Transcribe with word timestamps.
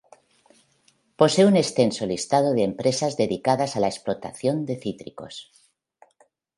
Posee 1.19 1.45
un 1.51 1.55
extenso 1.63 2.03
listado 2.11 2.49
de 2.55 2.63
empresas 2.69 3.17
dedicadas 3.23 3.75
a 3.75 3.79
la 3.81 3.87
explotación 3.93 4.65
de 4.65 4.77
cítricos. 4.77 5.51